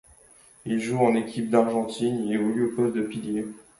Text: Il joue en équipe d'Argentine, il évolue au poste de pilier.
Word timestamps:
Il 0.65 0.79
joue 0.79 0.97
en 0.97 1.13
équipe 1.13 1.51
d'Argentine, 1.51 2.23
il 2.25 2.33
évolue 2.33 2.71
au 2.71 2.75
poste 2.75 2.95
de 2.95 3.03
pilier. 3.03 3.45